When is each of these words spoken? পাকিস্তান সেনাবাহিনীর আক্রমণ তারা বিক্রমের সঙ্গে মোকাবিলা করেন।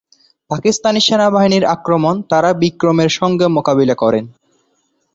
পাকিস্তান 0.51 0.95
সেনাবাহিনীর 0.99 1.65
আক্রমণ 1.75 2.15
তারা 2.29 2.49
বিক্রমের 2.61 3.09
সঙ্গে 3.19 3.45
মোকাবিলা 3.47 3.95
করেন। 3.95 4.25